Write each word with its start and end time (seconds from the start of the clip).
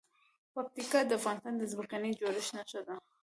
پکتیا 0.53 1.01
د 1.05 1.11
افغانستان 1.19 1.53
د 1.57 1.63
ځمکې 1.71 1.97
د 2.03 2.05
جوړښت 2.19 2.51
نښه 2.57 2.81
ده. 2.87 2.95